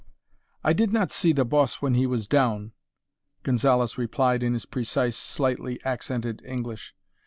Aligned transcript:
"I 0.63 0.73
did 0.73 0.91
not 0.91 1.11
see 1.11 1.31
the 1.31 1.45
boss 1.45 1.75
when 1.79 1.93
he 1.93 2.07
was 2.07 2.25
down," 2.25 2.71
Gonzalez 3.43 3.99
replied 3.99 4.41
in 4.41 4.53
his 4.53 4.65
precise, 4.65 5.15
slightly 5.15 5.79
accented 5.85 6.41
English. 6.43 6.95